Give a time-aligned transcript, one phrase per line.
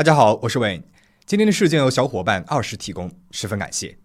[0.00, 0.82] 大家好，我是 Wayne。
[1.26, 3.98] 今天的事件由小伙伴二十提供，十分感谢。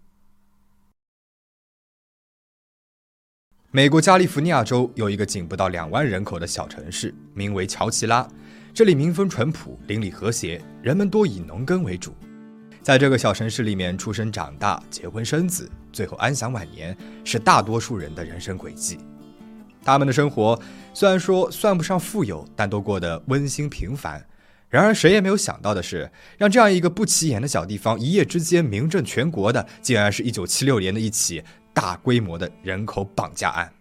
[3.70, 8.28] 美国加利福尼亚州有一个仅不到两万人口的小城市，名为乔奇拉。
[8.74, 12.14] 这里民风淳朴，邻里和谐，人们多以农耕为主。
[12.82, 16.94] 在这个小城市里面出生长大、结婚生子，最后安享晚年，
[17.24, 18.98] 是大多数人的人生轨迹。
[19.82, 20.60] 他们的生活
[20.92, 24.22] 虽然说算不上富有，但都过得温馨平凡。
[24.68, 31.42] 然而，谁也没有想到的是，让这样一个不起眼的小地方一夜之间名震全国的，竟然是一九七六年的一起
[31.72, 33.72] 大规模的人口绑架案。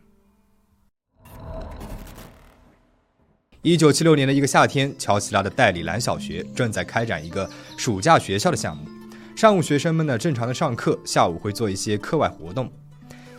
[3.64, 8.88] 一九七六年的一个夏天，乔奇拉的戴里兰小学正在开展一个暑假学校的项目。
[9.36, 12.72] 上午，学生们呢正常的上课，下午会做一些课外活动。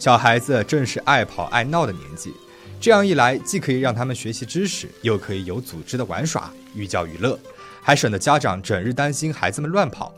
[0.01, 2.35] 小孩子正是爱跑爱闹的年纪，
[2.79, 7.39] 这样一来，既可以让他们学习知识，又可以有组织的玩耍，寓教于乐，
[7.83, 10.15] 还省得家长整日担心孩子们乱跑。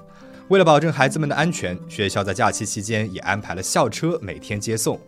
[0.48, 5.00] 为了保证孩子们的安全，学校在假期期间也安排了校车每天接送。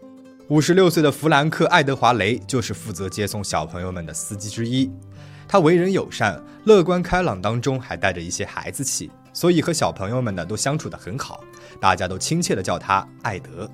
[0.48, 4.91] 五十六岁的弗兰克·爱德华雷就是负责接送小朋友们的司机之一。
[5.47, 11.45] 他为人友善、乐观开朗，当中还带着一些孩子气，所以和小朋友们呢都相处得很好。
[11.81, 13.71] 大家都亲切地叫他艾德。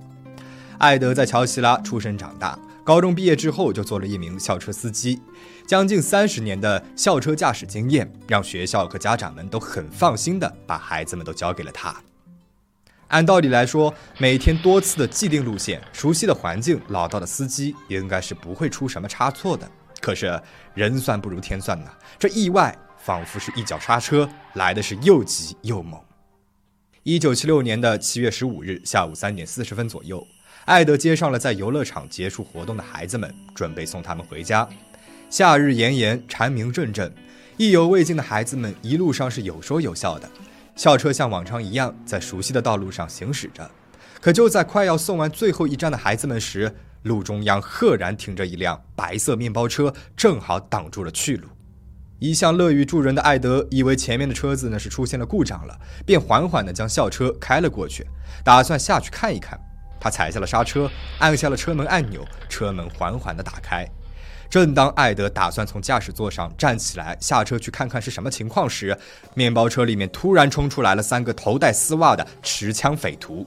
[0.78, 5.20] 艾德在乔希拉出生长大，高中毕业之后就做了一名校车司机。
[5.66, 12.00] 将近三十年的校车驾驶经验，让学校和家长们都很放心地把孩子们都交给了他。
[13.08, 19.68] 按道理来说，每天多次的既定路线、熟悉的环境、老道的司机，应该是不会出什么差错的。
[20.00, 20.40] 可是
[20.72, 26.00] 人算不如天算呐，这意外仿佛是一脚刹车来的是又急又猛。
[27.02, 30.24] 一九七六年的七月十五日下午三点四十分左右，
[30.66, 34.68] 艾德接上了在游乐场结束活动的孩子们，准备送他们回家。
[35.30, 37.14] 夏日炎炎，蝉鸣阵阵，
[37.56, 40.28] 意犹未尽的孩子们一路上是有说有笑的。
[40.74, 43.70] 校车像往常一样在熟悉的道路上行驶着，
[44.20, 46.74] 可就在快要送完最后一站的孩子们时，
[47.04, 51.46] 路中央赫然停着一辆白色面包车，正好挡住了去路。
[52.18, 58.04] 一向乐于助人的艾德以为前面的车子呢是出现了故障了，便缓缓地将校车开了过去，
[58.44, 59.60] 打算下去看一看。
[60.00, 63.86] 他踩下了刹车，按下了车门按钮，车门缓缓地打开。
[64.48, 68.96] 正当艾德打算从驾驶座上站起来下车去看看是什么情况时，
[69.34, 73.44] 面包车里面突然冲出来了三个头戴丝袜的持枪匪徒。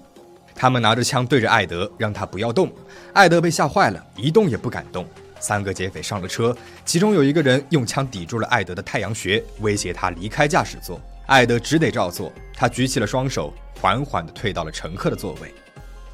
[0.54, 2.70] 他们拿着枪对着艾德，让他不要动。
[3.14, 5.08] 艾德被吓坏了，一动也不敢动。
[5.40, 11.00] 三个劫匪上了车，其中有一个人用枪抵住了艾德的太阳穴，威胁他离开驾驶座。
[11.28, 12.30] 艾德只得照做。
[12.54, 15.54] 他举起了双手，缓缓地退到了乘客的座位。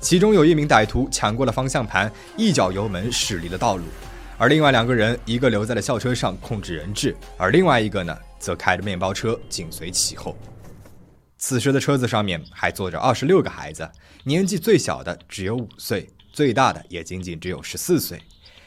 [0.05, 3.83] 其中有一名歹徒抢过了方向盘，一脚油门驶离了道路。
[4.37, 10.37] 而另外两个人，一个留在了校车上控制人质，而另外一个呢，则开着面包车紧随其后。
[11.39, 13.89] 此时的车子上面还坐着二十六个孩子，
[14.23, 18.21] 年纪最小的只有五岁，最大的也仅仅只有十四岁。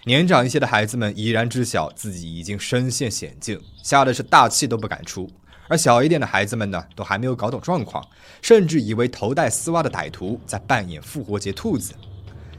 [0.06, 5.28] 年长一些的孩子们已然知晓自己已经身陷险境，吓得是大气都不敢出；
[5.68, 8.04] 而小一点的孩子们呢，都还没有搞懂状况，
[8.40, 11.94] 甚至以为头戴丝袜的歹徒在扮演复活节兔子。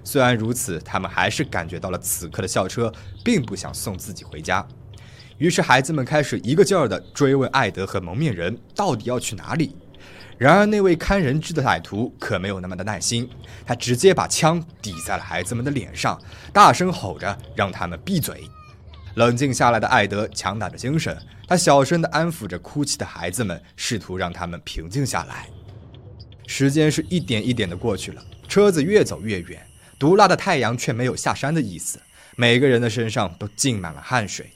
[0.04, 2.92] 虽然如此，他们还是感觉到了此刻的校车
[3.24, 4.66] 并不想送自己回家。
[5.38, 9.76] 于是，孩子们开始一个劲儿地追问艾德和蒙面人到底要去哪里。
[10.38, 13.30] 然而，那位看人质的歹徒可没有那么的耐心，
[13.66, 16.20] 他直接把枪抵在了孩子们的脸上，
[16.54, 18.48] 大声吼着让他们闭嘴。
[19.20, 25.46] 冷静下来的艾德强打着精神，他小声地安抚着哭泣的孩子们，试图让他们平静下来。
[26.48, 29.62] 时间是一点一点的过去了，车子越走越远。
[30.00, 32.00] 毒辣的太阳却没有下山的意思，
[32.38, 34.50] 每个人的身上都浸满了汗水，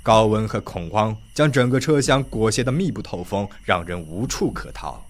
[0.00, 5.04] 高温和恐慌将整个车厢裹挟得密不透风，让人无处可逃。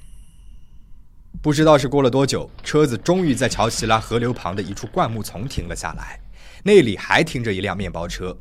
[1.42, 6.18] 不知道是过了多久，车子终于在乔奇拉河流旁的一处灌木丛停了下来，
[6.62, 8.34] 那里还停着一辆面包车。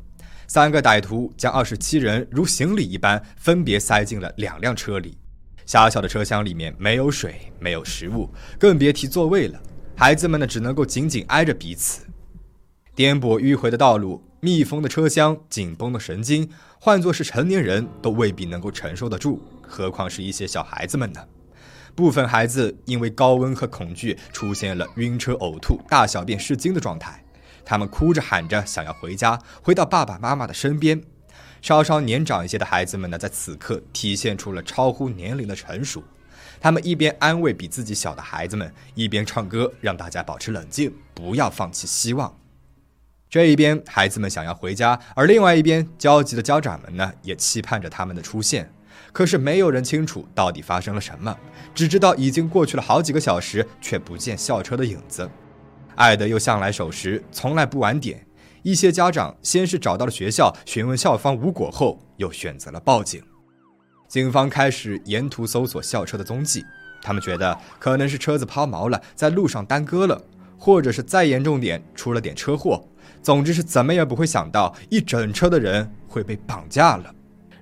[0.54, 5.18] 三个歹徒将二十七人如行李一般分别塞进了两辆车里，
[5.66, 9.60] 狭小的车厢里面没有水，没有食物，更别提座位了。
[9.96, 12.06] 孩子们呢，只能够紧紧挨着彼此。
[12.94, 16.48] 颠簸迂回的道路，密封的车厢，紧绷的神经，
[16.78, 21.20] 换作是成年人都未必能够承受得住，何况是一些小孩子们呢？
[21.96, 27.23] 部分孩子因为高温和恐惧，出现了晕车、呕吐、大小便失禁的状态，
[27.64, 31.02] 他们哭着喊着想要回家，回到爸爸妈妈的身边。
[31.62, 36.04] 稍稍年长一些的孩子们呢，在此刻体现出了超乎年龄的成熟。
[36.60, 42.38] 他们一边安慰比自己小的孩子们，一边唱歌，让大家保持冷静，不要放弃希望。
[43.28, 48.70] 这一边，孩子们想要回家，而另外一边，焦急的家长们呢，也期盼着他们的出现。
[49.12, 51.36] 可是没有人清楚到底发生了什么，
[51.74, 55.28] 只知道已经过去了好几个小时，却不见校车的影子。
[55.96, 58.26] 艾德又向来守时，从来不晚点。
[58.62, 63.22] 一些家长先是找到了学校，询问校方无果后，又选择了报警。
[64.08, 66.64] 警方开始沿途搜索校车的踪迹，
[67.02, 70.22] 他们觉得可能是车子抛锚了，在路上耽搁了，
[70.58, 72.82] 或者是再严重点出了点车祸。
[73.22, 77.14] 总之是怎么也不会想到一整车的人会被绑架了。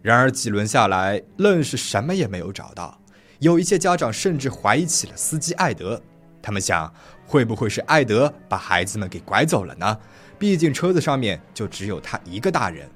[0.02, 3.00] 然而几轮下来，愣是什么也没有找到。
[3.38, 6.00] 有一些家长甚至怀疑起了司机艾德，
[6.42, 6.92] 他们想，
[7.24, 9.98] 会不会是艾德把孩子们给拐走了呢？
[10.38, 12.90] 毕竟车子上面就只有他一个大人。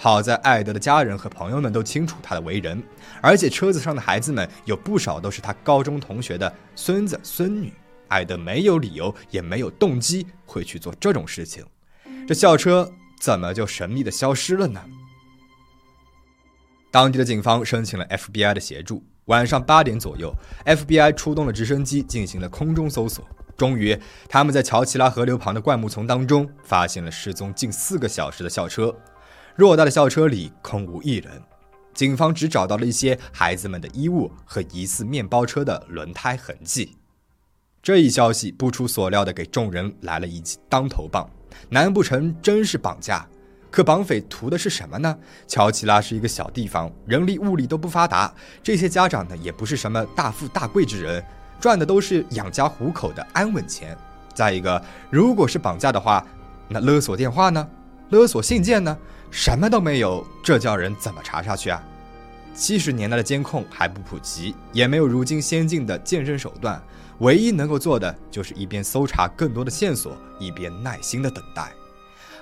[0.00, 2.80] 好在艾德的家人和朋友们都清楚他的为人，
[3.20, 7.72] 而且车子上的孩子们有不少都是他高中同学的孙子孙女。
[8.06, 11.66] 艾德没有理由，也没有动机会去做这种事情。
[12.28, 12.90] 这校车
[13.20, 14.80] 怎么就神秘的消失了呢？
[16.90, 19.02] 当地的警方申请了 FBI 的协助。
[19.28, 20.34] 晚上八点左右
[20.64, 23.26] ，FBI 出动了直升机进行了空中搜索。
[23.56, 23.98] 终于，
[24.28, 28.94] 他们在乔奇拉河流旁的灌木丛当中发现了失踪近四个小时的校车。
[29.56, 31.42] 偌大的校车里空无一人，
[31.92, 36.96] 警方只找到了一些孩子们的衣物和疑似面包车的轮胎痕迹。
[37.82, 41.28] 这一消息不出所料的给众人来了一记当头棒，
[41.68, 43.28] 难不成真是绑架？
[43.70, 45.16] 可绑匪图的是什么呢？
[45.46, 48.32] 乔奇拉是一个小地方，人力物力都不发达，
[48.62, 51.22] 这些家长呢也不是什么大富大贵之人，
[51.60, 53.96] 赚的都是养家糊口的安稳钱。
[54.34, 56.24] 再一个，如果是绑架的话，
[56.68, 57.68] 那勒索电话呢？
[58.10, 58.96] 勒索信件呢？
[59.30, 61.82] 什么都没有，这叫人怎么查下去啊？
[62.54, 66.82] 七十年代的监控还不普及，也没有如今先进的鉴证手段，
[67.18, 71.70] 唯一能够做的就是一边搜查更多的线索，一边耐心的等待。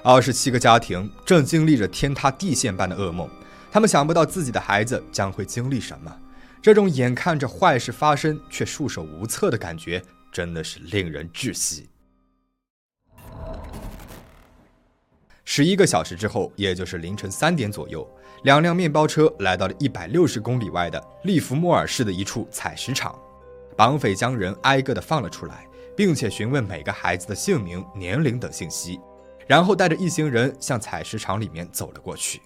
[0.09, 3.29] 二十七个家庭正经历着天塌地陷般的噩梦，
[3.73, 6.17] 他们想不到自己的孩子将会经历什么。
[6.63, 10.01] 这种眼看着坏事发生却束手无策的感觉，
[10.31, 11.89] 真的是令人窒息。
[15.45, 18.09] 十一个小时之后，也就是凌晨三点左右，
[18.45, 23.13] 两辆面包车来到了一百六十公里外的利弗莫尔市的一处采石场。
[23.77, 25.67] 绑匪将人挨个的放了出来，
[25.97, 29.01] 并且询问每个孩子的姓名、年龄等信息。
[29.47, 32.41] 然后带着一行人向采石场里面走了过去。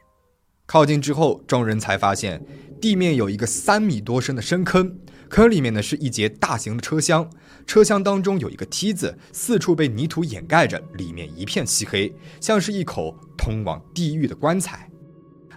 [0.66, 2.40] 靠近之后，众人才发现
[2.80, 4.96] 地面有一个三米多深的深坑，
[5.28, 7.28] 坑里面呢是一节大型的车厢，
[7.66, 14.88] 车厢当中有一个梯子，四处被泥土掩盖着，里面一片漆黑，像是一口通往地狱的棺材。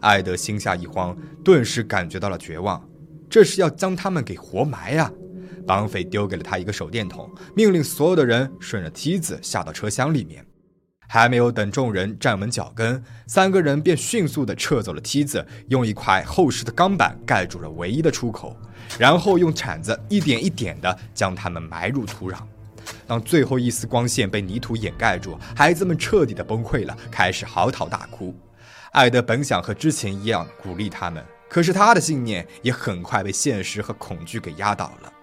[0.01, 2.84] 艾德心下一慌，顿时感觉到了绝望，
[3.30, 5.12] 这是要将他们给活埋啊！
[5.68, 10.44] 绑匪丢给了他一个手电筒，命令所有的人顺着梯子下到车厢里面。
[11.13, 18.57] 还没有等众人站稳脚跟，三个人便迅速地撤走了梯子，用一块厚实的钢板盖住了唯一的出口，
[18.98, 22.38] 然后用铲子一点一点地将他们埋入土壤。
[23.06, 28.36] 当最后一丝光线被泥土掩盖住，孩子们彻底的崩溃了，开始嚎啕大哭。
[28.94, 35.13] 艾德本想和之前一样鼓励他们，可是他的信念也很快被现实和恐惧给压倒了。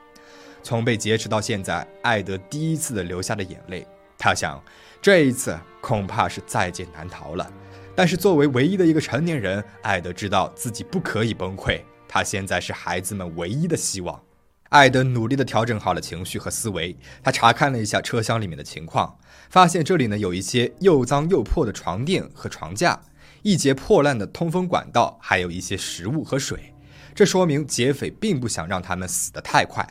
[0.62, 3.84] 从被劫持到现在，艾德第一次流下了眼泪。
[4.20, 4.62] 他想。
[5.02, 7.50] 这一次恐怕是在劫难逃了，
[7.96, 11.80] 但是作为唯一的一个成年人，艾德知道自己不可以崩溃。
[12.06, 14.22] 他现在是孩子们唯一的希望。
[14.68, 19.18] 艾德努力地调整好了情绪和思维，他查看了一下车厢里面的情况，
[19.48, 23.00] 发现这里呢有一些又脏又破的床垫和床架，
[23.40, 26.74] 一节破烂的通风管道，还有一些食物和水。
[27.14, 29.88] 这说明劫匪并不想让他们死得太快，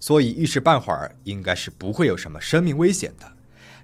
[0.00, 3.32] 所以一时半会儿应该是不会有什么生命危险的。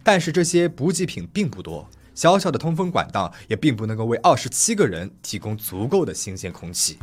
[0.06, 6.96] 但是这些补给品并不多，小小的通风管道也并不能够为二十七个人提供足够的新鲜空气。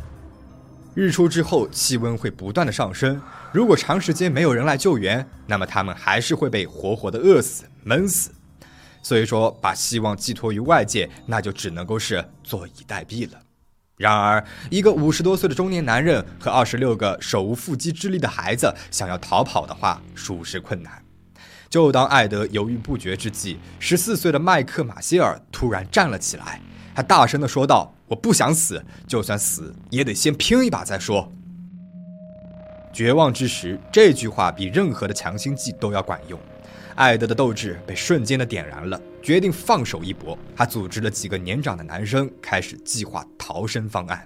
[0.94, 3.20] 日出之后，气温会不断的上升，
[3.52, 8.30] 如果长时间没有人来救援，那么他们还是会被活活的饿死、闷死。
[9.02, 13.38] 所以说，把希望寄托于外界，那就只能够是坐以待毙了。
[13.98, 21.03] 然而，一个五十多岁的中年男人和二十六个手无缚鸡之力的孩子，想要逃跑的话，属实困难。
[21.74, 26.60] 就当艾德犹豫不决之际，十四岁的麦克马歇尔突然站了起来，
[26.94, 31.28] 他大声地说道：“我不想死，就算死也得先拼一把再说。”
[32.94, 36.38] 绝望之时，这句话比任何的强心剂都要管用。
[36.94, 40.38] 艾德的斗志被瞬间的点燃了，决定放手一搏。
[40.54, 44.24] 他组织了几个年长的男生，开始计划逃生方案。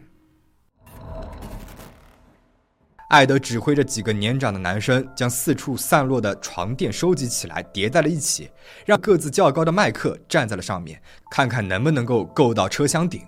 [3.09, 8.51] 艾德指挥着几个年长的男生，将四处散落的床垫收集起来，叠在了一起，
[8.85, 11.01] 让个子较高的麦克站在了上面，
[11.31, 13.27] 看看能不能够够到车厢顶。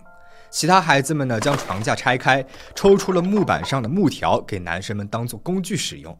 [0.50, 2.44] 其他孩子们呢，将床架拆开，
[2.74, 6.14] 抽出了木板上的木条，给男生们当做工具使用。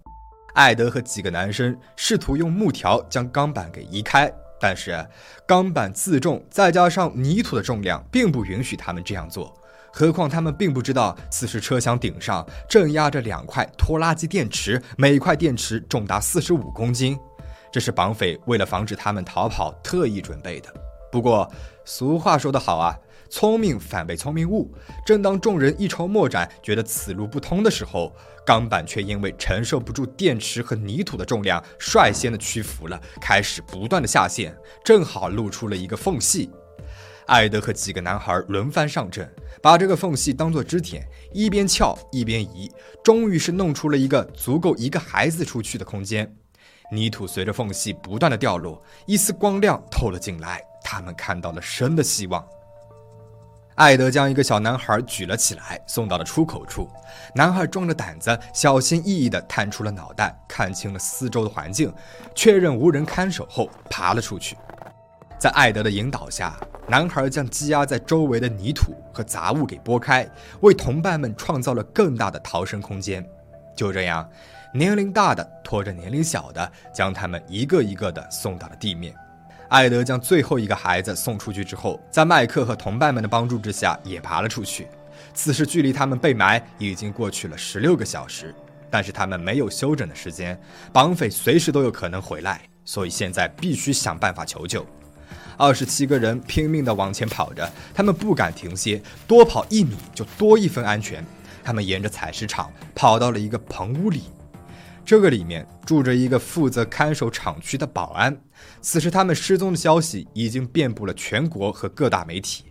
[0.55, 5.07] 艾德和几个男生试图用木条将钢板给移开，但是
[5.47, 9.55] 钢板自重，再加上泥土的重量，并不允许他们这样做。
[9.93, 17.19] 何况他们并不知道，此时车厢顶上正压着两块拖拉机电池，每块电池重达四十五公斤。
[17.73, 20.73] 这是绑匪为了防止他们逃跑特意准备的。
[21.13, 21.51] 不过，
[21.85, 22.97] 俗话说得好啊，
[23.29, 24.73] 聪明反被聪明误。
[25.05, 28.15] 正当众人一筹莫展，觉得此路不通的时候，
[28.47, 36.51] 钢板却因为承受不住电池和泥土的重量，率先的屈服了，开始不断的下陷，正好露出了一个缝隙。
[37.27, 42.71] 艾德和几个男孩轮番上阵，把这个缝隙当做支点，一边撬一边移，
[43.05, 46.35] 终于是弄出了一个足够一个孩子出去的空间。
[46.93, 50.61] 泥土随着缝隙不断的掉落，一丝光亮透了进来。
[50.83, 52.45] 他们看到了生的希望。
[53.77, 56.89] 艾德将一个小男孩举了起来，送到了出口处。
[57.35, 61.93] 男孩壮着胆子，小心翼翼地探出了脑袋，看清了四周的环境，
[62.35, 64.57] 确认无人看守后，爬了出去。
[65.39, 66.59] 在艾德的引导下，
[66.91, 70.29] 男孩将积压在周围的泥土和杂物给拨开，
[70.61, 73.25] 为同伴们创造了更大的逃生空间。
[73.77, 74.29] 就这样，
[74.75, 79.15] 年龄大的拖着年龄小的，将他们一个一个的送到了地面。
[79.69, 84.89] 艾德将最后一个孩子送出去之后，在麦克和同伴们的帮助之下，也爬了出去。
[85.33, 88.53] 此时距离他们被埋已经过去了十六个小时，
[88.91, 90.61] 但是他们没有休整的时间，
[90.93, 94.85] 绑匪随时都有可能回来，所以现在必须想办法求救。
[95.61, 101.23] 二十七个人拼命地往前跑着，他们不敢停歇，多跑一米就多一分安全。
[101.63, 104.23] 他们沿着采石场跑到了一个棚屋里。
[105.05, 108.35] 这个里面住着一个负责看守厂区的保安。
[108.81, 112.65] 此时，他们失踪的消息已经遍布了全国和各大媒体。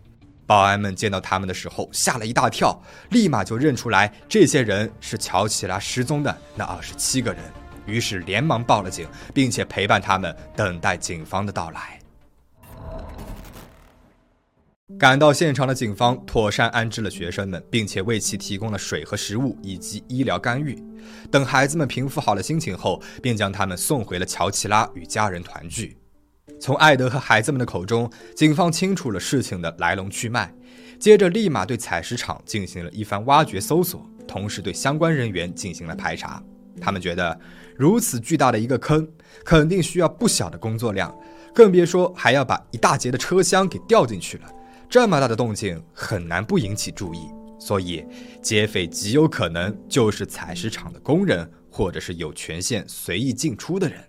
[0.47, 2.81] 保安们见到他们的时候吓了一大跳，
[3.11, 7.39] 立马就认出来这些人是乔奇拉失踪的那二十七个人，
[7.85, 11.98] 于是连忙报了警，并且陪伴他们等待警方的到来。
[14.97, 20.81] 赶到现场的警方妥善安置了学生们，并且为其提供了水和食物以及医疗干预。
[21.29, 25.95] 等孩子们平复好了心情后，便将他们送回了乔奇拉与家人团聚。
[26.59, 30.53] 从艾德和孩子们的口中，警方清楚了事情的来龙去脉，
[30.99, 36.41] 接着立马对采石场进行了一番挖掘搜索，同时对相关人员进行了排查。
[36.81, 37.39] 他们觉得，
[37.77, 39.07] 如此巨大的一个坑，
[39.45, 41.15] 肯定需要不小的工作量，
[41.53, 44.51] 更别说还要把一大截的车厢给掉进去了。
[44.89, 47.29] 这么大的动静很难不引起注意，
[47.59, 48.03] 所以
[48.41, 54.03] 劫匪极有可能就是采石场的工人，或者是有权限随意进出的人。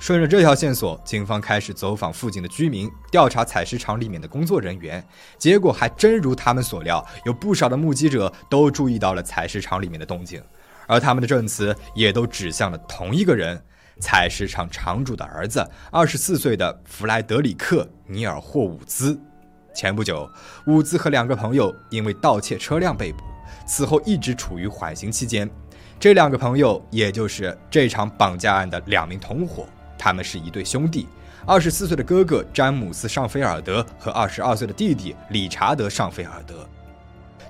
[0.00, 5.06] 顺着这条线索，警方开始走访附近的居民，调查采石场里面的工作人员。
[5.38, 10.42] 结果还真如他们所料，有不少的目击者都注意到了采石场里面的动静，
[10.88, 13.64] 而他们的证词也都指向了同一个人——
[14.02, 19.16] 采石场场主的儿子，二十四岁的弗莱德里克·尼尔霍伍兹。
[19.74, 20.30] 前不久，
[20.66, 23.24] 伍兹和两个朋友因为盗窃车辆被捕，
[23.66, 25.50] 此后一直处于缓刑期间。
[25.98, 29.66] 这两个朋友，也就是这场绑架案的两名同伙，
[29.98, 31.08] 他们是一对兄弟，
[31.44, 36.66] 二十四岁的哥哥詹姆斯·尚菲尔德和二十二岁的弟弟理查德·尚菲尔德。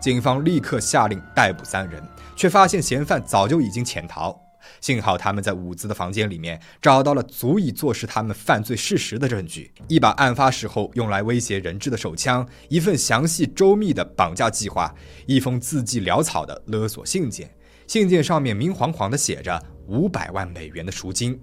[0.00, 2.02] 警方立刻下令逮捕三人，
[2.37, 4.38] 却发现嫌犯早就已经潜逃。
[4.80, 14.94] 幸好他们在伍兹的房间里面找到了足以坐实他们犯罪事实的证据：一把案发时候用来威胁人质的手枪，一份详细周密的绑架计划，
[15.26, 17.50] 一封字迹潦草的勒索信件。
[17.87, 21.38] 信件上面明晃晃地写着五百万美元的赎金。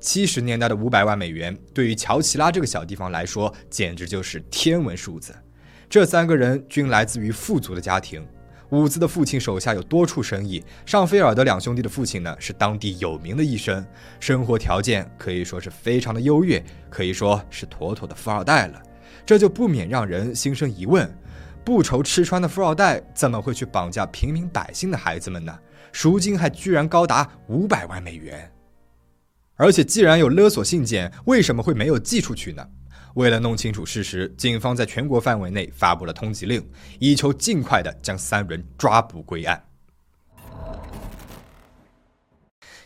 [0.00, 5.34] 七十年代的五百万美元，对于乔奇拉这个小地方来说，简直就是天文数字。
[5.90, 8.26] 这三个人均来自于富足的家庭。
[8.70, 13.84] 伍兹的父亲手下有多处生意，尚菲尔德两兄弟的父亲呢是当地有名的医生，
[14.20, 18.82] 生活条件可以说是非常的优越，可以说是妥妥的富二代了。
[19.24, 21.10] 这就不免让人心生疑问：
[21.64, 25.58] 不愁吃穿的富二代怎么会去绑架平民百姓的孩子们呢？
[25.90, 28.52] 赎金还居然高达五百万美元！
[29.56, 32.64] 而且既然有勒索信件，为什么会没有寄出去呢？
[33.14, 36.64] 为了弄清楚事实，警方在全国范围内发布了通缉令，
[36.98, 39.64] 以求尽快的将三人抓捕归案。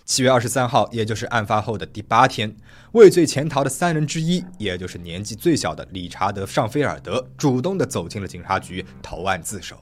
[0.05, 2.55] 七月二十三号，也就是案发后的第八天，
[2.93, 9.77] 畏罪潜逃的三人之一，也就是年纪最小的理查德·尚菲尔德，主动的走进了警察局投案自首。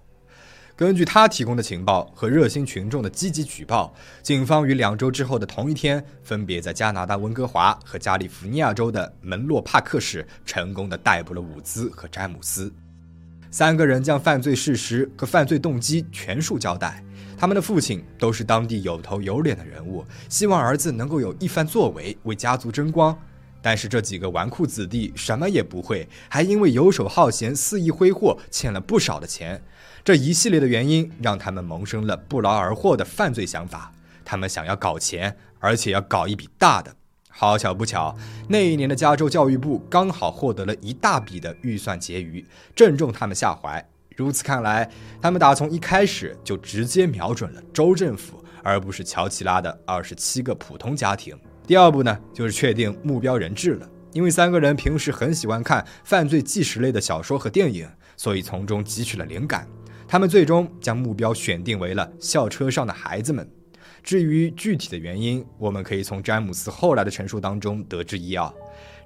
[0.81, 12.73] 根据他提供的情报和热心群众的积极举报，警方于两周之后的同一天，分别在加拿大温哥华和加利福尼亚州的门洛帕克市成功的逮捕了伍兹和詹姆斯。
[13.51, 17.05] 三个人将犯罪事实和犯罪动机全数交代。
[17.37, 23.15] 他们的父亲都是当地有头有脸的人物，希望儿子能够有一番作为，为家族争光。
[23.63, 29.63] 但是这几个纨绔子弟什么也不会，还因为游手好闲、肆意挥霍，欠了不少的钱。
[30.03, 33.93] 这一系列的原因让他们萌生了不劳而获的犯罪想法。
[34.25, 36.95] 他们想要搞钱，而且要搞一笔大的。
[37.29, 38.17] 好巧不巧，
[38.49, 43.85] 那一年的加州教育部刚好获得了一大笔的预算结余，正中他们下怀。
[44.17, 44.91] 如此看来，
[45.23, 51.39] 他们打从一开始就直接瞄准了州政府，而不是乔奇拉的二十七个普通家庭。
[51.71, 53.89] 第二步呢，就是确定目标人质了。
[54.13, 59.69] 因为三个人平时很喜欢看犯罪纪实类的小说和电影，所以从中汲取了灵感。
[60.09, 63.49] 他们最终将目标选定为了校车上的孩子们。
[64.03, 68.53] 至于具体的原因，我们可以从詹姆斯后来的陈述当中得知一二。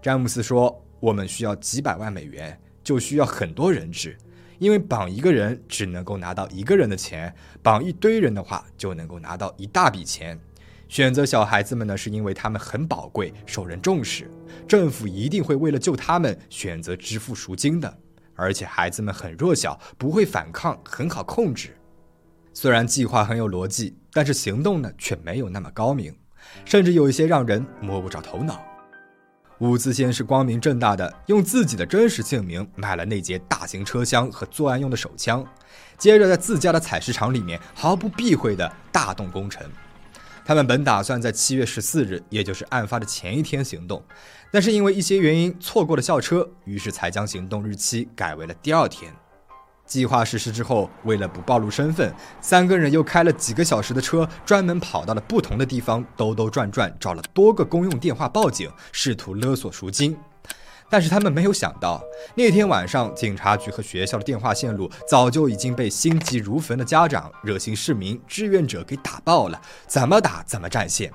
[0.01, 4.17] 詹姆斯说：“我们需要几百万美元，就需要很多人质。”
[4.59, 10.41] 因为绑一个人只能够拿到一个人的钱，绑一堆人的话就能够拿到一大笔钱。
[10.95, 14.31] 选择小孩子们呢，是因为他们很宝贵，受人重视，
[14.69, 17.99] 政府一定会为了救他们选择支付赎金的。
[18.37, 21.77] 而且孩子们很弱小，不会反抗，很好控制。
[22.53, 26.17] 虽然计划很有逻辑，但是行动呢却没有那么高明，
[26.65, 28.63] 甚至有一些让人摸不着头脑。
[29.59, 35.45] 伍兹先是光明正大的用自己的真实姓名买了那节大型车厢和作案用的手枪，
[35.99, 39.69] 接着在自家的采石场里面毫不避讳的大动工程。
[40.45, 44.05] 他们本打算在七月十四日，也就是案发的前一天行动，
[44.51, 49.11] 但是因为一些原因错过了校车，于是才将行动日期改为了第二天。
[49.87, 60.17] 计划实施之后，为了不暴露身份，三个人又开了几个小时的车，专门跑到了不同的地方，兜兜转转，找了多个公用电话报警，试图勒索赎金。
[60.91, 62.03] 但是他们没有想到，
[62.35, 71.13] 那天晚上警察局和学校的电话线路早就已经被心急如焚的家长、热心市民、志愿者给打爆了，怎么打怎么占线。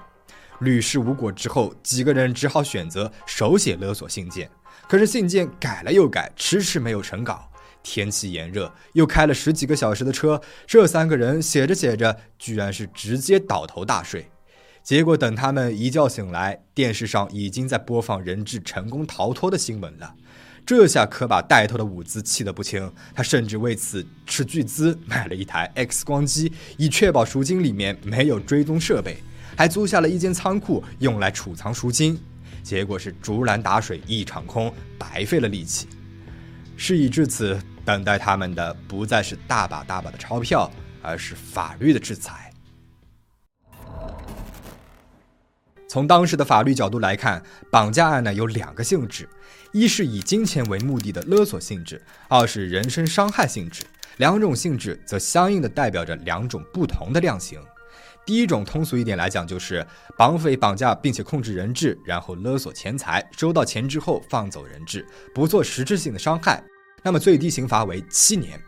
[0.59, 4.49] 屡试无果之后，几个人只好选择手写勒索信件。
[4.89, 7.49] 可是信件改了又改，迟迟没有成稿。
[7.81, 14.29] 天气炎热，又开了十几个小时的车，这三个人写着写着，居然是直接倒头大睡。
[14.89, 20.15] 结果等他们一觉醒来，电视上已经在播放人质成功逃脱的新闻了。
[20.65, 29.17] 这下可把带头的伍兹气得不轻，他甚至为此斥巨资买了一台 X 光机，以确保赎金里面没有追踪设备，
[29.55, 32.19] 还租下了一间仓库用来储藏赎金。
[32.63, 35.87] 结果是竹篮打水一场空，白费了力气。
[36.75, 40.67] 事已至此，等待他们的不再是大把大把的钞票，
[41.03, 42.48] 而是法律的制裁。
[45.89, 49.27] 从当时的法律角度来看，绑架案呢有两个性质：
[49.71, 51.97] 一是以金钱为目的的勒索性质；
[52.27, 53.83] 二是人身伤害性质。
[54.17, 57.59] 两种性质则相应的代表着两种不同的量刑。
[58.23, 59.83] 第一种通俗一点来讲，就是
[60.15, 66.63] 绑匪绑架并且控制人质，然后勒索钱财，收到钱之后放走人质，不做实质性的伤害。
[67.01, 68.61] 那么最低刑罚为七年，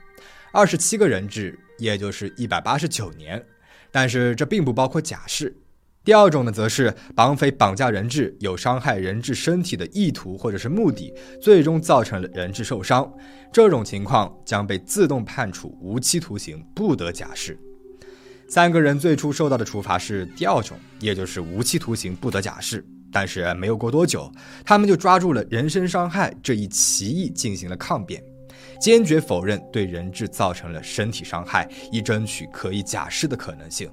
[0.51, 3.45] 二十七个人质，也就是一百八十九年。
[3.91, 5.55] 但是这并不包括假释。
[6.03, 13.07] 第二种呢，则是绑匪绑架人质，有伤害人质身体的意图或者是目的，最终造成了人质受伤。
[13.53, 17.55] 这种情况将被自动判处无期徒刑，不得假释。
[18.47, 22.83] 三个人最初受到的处罚是第二种，也就是无期徒刑不得假释。
[23.11, 24.31] 但是没有过多久，
[24.65, 28.23] 他们就抓住了人身伤害这一歧义进行了抗辩，
[28.79, 33.87] 坚决否认对人质造成了身体伤害，以争取可以假释的可能性。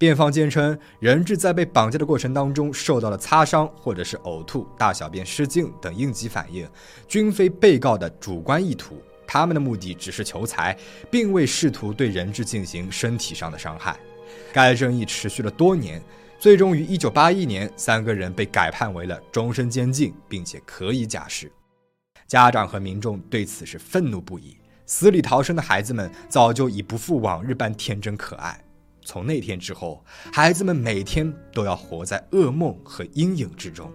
[0.00, 6.66] 辩方坚称，人质在被绑架的过程当中受到了擦伤或者是呕吐、大小便失禁等应激反应，
[7.06, 8.96] 均非被告的主观意图。
[9.26, 10.74] 他们的目的只是求财，
[11.10, 13.94] 并未试图对人质进行身体上的伤害。
[14.54, 16.02] 该争议持续了多年，
[16.38, 21.52] 最终于1981年，三个人被改判为了终身监禁，并且可以假释。
[22.26, 24.56] 家长和民众对此是愤怒不已。
[24.86, 28.64] 死里逃生的孩子们早就已不复往日般天真可爱。
[29.10, 33.92] 从那天之后，孩子们每天都要活在噩梦和阴影之中。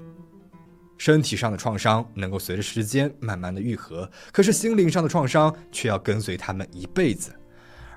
[0.98, 7.34] 身体上的创伤能够随着时间慢慢的愈合，可是心灵上的创伤却要跟随他们一辈子。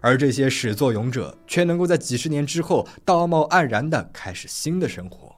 [0.01, 5.35] 而这些始作俑者却能够在几十年之后道貌岸然地开始新的生活。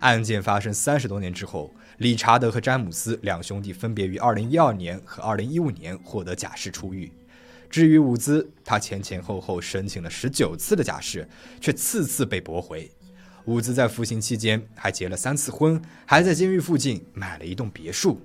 [0.00, 7.10] 案件发生三十多年之后，理查德和詹姆斯两兄弟分别于2012年和2015年获得假释出狱。
[7.70, 11.28] 至于伍兹，他前前后后申请了十九次的假释，
[11.60, 12.90] 却次次被驳回。
[13.44, 18.20] 伍兹在服刑期间还结了三次婚，还在监狱附近买了一栋别墅。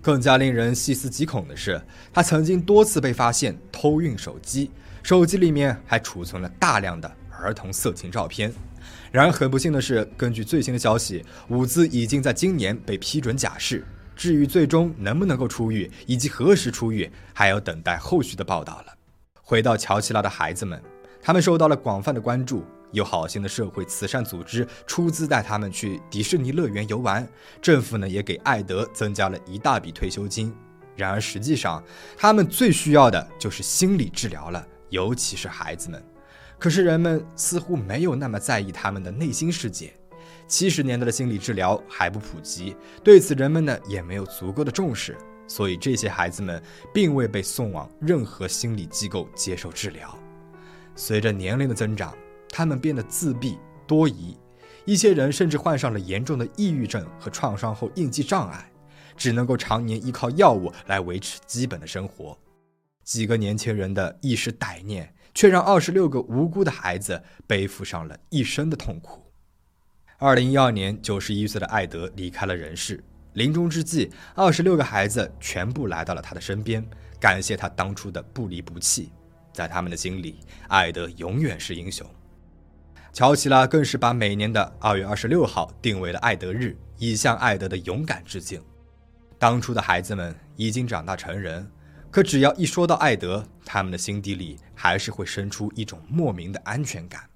[0.00, 1.80] 更加令人细思极恐的是，
[2.12, 4.70] 他曾经多次被发现偷运手机，
[5.02, 8.52] 手机里面还储存了大量的儿童色情照片。
[9.12, 13.84] 然而，很不幸的是，根据最新的消息，伍兹已经在今年被批准假释。
[14.14, 18.94] 至于最终能不能够出狱，以及何时出狱，还要等待后续的报道了。
[19.42, 20.80] 回到乔奇拉的孩子们，
[21.20, 22.64] 他们受到了广泛的关注。
[22.92, 27.26] 有好心的社会慈善组织出资带他们去迪士尼乐园游玩，
[27.62, 30.54] 政府呢也给艾德增加了一大笔退休金。
[30.94, 31.82] 然而实际上，
[32.18, 36.04] 他们最需要的就是心理治疗了，尤其是孩子们。
[36.58, 39.94] 可是人们似乎没有那么在意他们的内心世界。
[40.46, 45.16] 七十年代的心理治疗还不普及，对此人们呢也没有足够的重视，
[45.48, 50.18] 所以这些孩子们并未被送往任何心理机构接受治疗。
[50.94, 52.14] 随着年龄的增长，
[52.48, 54.36] 他们变得自闭多疑，
[54.84, 58.70] 一些人甚至患上了严重的抑郁症和创伤后应激障碍，
[59.16, 62.36] 只能够常年依靠药物来维持基本的生活。
[63.02, 69.31] 几个年轻人的一时歹念，却让二十六个无辜的孩子背负上了一生的痛苦。
[70.22, 79.10] 二零一二年，九十一岁的艾德离开了人世，临终之际，二十六个孩子全部来到了他的身边，感谢他当初的不离不弃。
[79.52, 82.08] 在他们的心里，艾德永远是英雄。
[83.12, 88.62] 乔奇拉更是把每年的二月二十六号定为了艾德日，以向艾德的勇敢致敬。
[89.40, 91.68] 当初的孩子们已经长大成人，
[92.12, 97.28] 可只要一说到艾德，他们的心底里还是会生出一种莫名的安全感。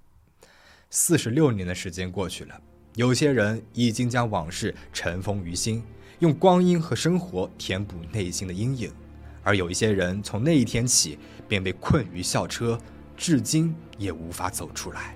[0.88, 2.58] 四十六年的时间过去了，
[2.96, 5.82] 有些人已经将往事尘封于心，
[6.20, 8.88] 用光阴和生活填补内心的阴影；
[9.42, 12.80] 而有一些人从那一天起便被困于校车，
[13.14, 15.14] 至今也无法走出来。